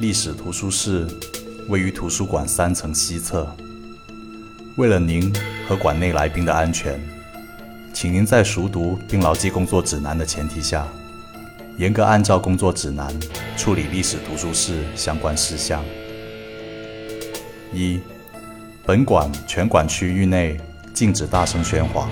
[0.00, 1.08] 历史图书室
[1.66, 3.52] 位于图书馆三层西侧。
[4.76, 5.32] 为了您
[5.66, 7.00] 和馆内来宾的安全，
[7.92, 10.86] 请您在熟读并牢记工作指南的前提下，
[11.78, 13.12] 严格按照工作指南
[13.56, 15.84] 处理历史图书室相关事项。
[17.72, 17.98] 一、
[18.86, 20.60] 本馆全馆区域内
[20.94, 22.08] 禁止大声喧哗，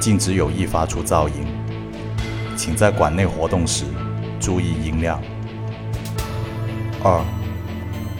[0.00, 1.46] 禁止有意发出噪音，
[2.56, 3.84] 请在馆内活动时
[4.40, 5.22] 注意音量。
[7.04, 7.20] 二、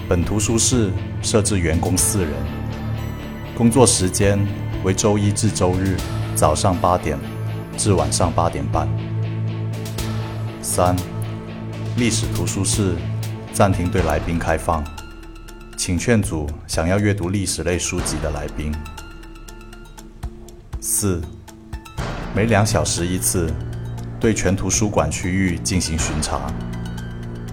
[0.09, 0.91] 本图书室
[1.23, 2.33] 设置员工四人，
[3.57, 4.45] 工作时间
[4.83, 5.97] 为周一至周日
[6.35, 7.17] 早上八点
[7.77, 8.89] 至晚上八点半。
[10.61, 10.97] 三、
[11.97, 12.97] 历史图书室
[13.53, 14.83] 暂停对来宾开放。
[15.77, 18.75] 请劝阻想要阅读历史类书籍的来宾。
[20.81, 21.23] 四，
[22.35, 23.49] 每两小时一次，
[24.19, 26.53] 对全图书馆区域进行巡查。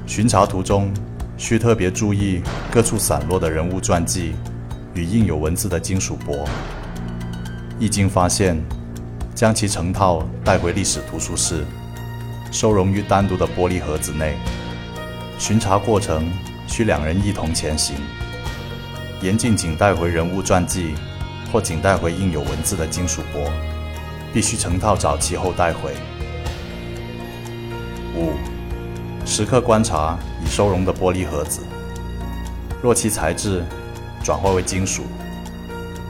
[0.08, 0.92] 巡查途中，
[1.40, 4.36] 需特别注意各处散落的人物传记
[4.94, 6.48] 与印有文字的金属箔。
[7.80, 8.56] 一经发现，
[9.34, 11.64] 将其成套带回历史图书室，
[12.52, 14.36] 收容于单独的玻璃盒子内。
[15.40, 16.30] 巡查过程。
[16.72, 17.96] 需两人一同前行，
[19.24, 20.94] 严禁仅带回人物传记
[21.52, 23.52] 或仅带回印有文字的金属箔，
[24.32, 25.96] 必须成套找齐后带回。
[28.16, 28.34] 五，
[29.30, 31.62] 时刻观察已收容的玻璃盒子，
[32.82, 33.64] 若其材质
[34.24, 35.04] 转化为金属，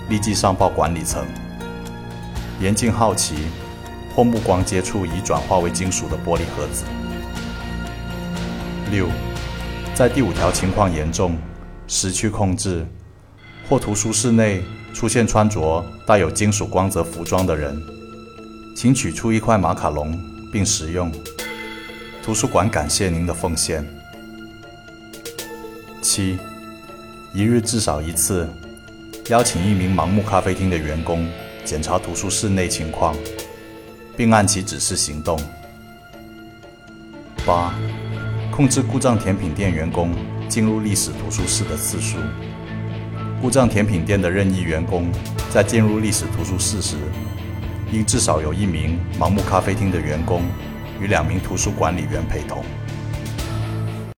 [0.08, 1.26] 立即上报管理层。
[2.61, 3.36] 严禁好奇
[4.16, 6.86] 或目光接触已转化为金属的玻璃盒子。
[8.89, 9.09] 六。
[9.94, 11.38] 在第五条情况严重、
[11.88, 12.88] 失去控制，
[13.67, 17.78] 或图书室内出现穿着带有金属光泽服装的人，
[18.78, 20.17] 请取出一块马卡龙
[20.54, 21.11] 并食用。
[22.22, 23.86] 图书馆感谢您的奉献。
[26.02, 26.38] 七，
[27.34, 28.48] 一日至少一次，
[29.30, 31.27] 邀请一名盲目咖啡厅的员工
[31.64, 33.16] 检查图书室内情况，
[34.17, 35.39] 并按其指示行动。
[37.45, 37.73] 八。
[38.52, 40.14] 控制故障甜品店员工
[40.49, 42.17] 进入历史图书室的次数。
[43.42, 45.10] 故障甜品店的任意员工
[45.49, 46.98] 在进入历史图书室时，
[47.94, 50.44] 应至少有一名盲目咖啡厅的员工
[50.99, 52.64] 与两名图书管理员陪同。